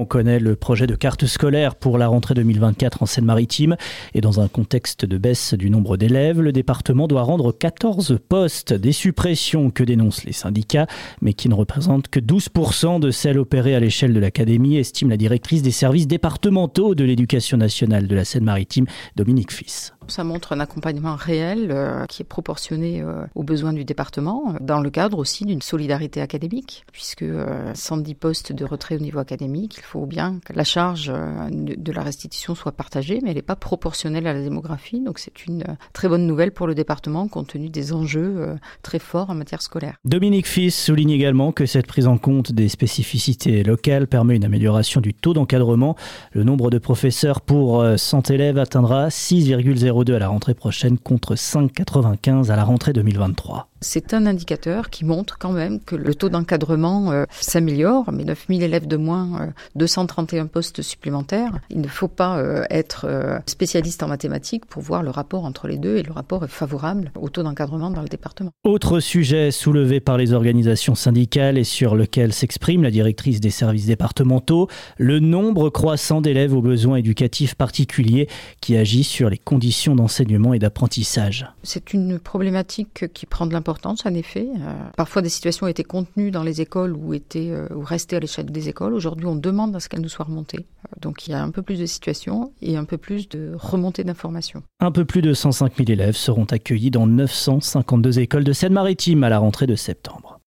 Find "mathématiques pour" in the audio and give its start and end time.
64.08-64.82